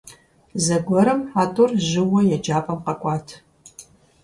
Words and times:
Зэгуэрым 0.63 1.21
а 1.41 1.43
тӏур 1.53 1.71
жьыуэ 1.87 2.21
еджапӏэм 2.35 2.79
къэкӏуат. 2.85 3.27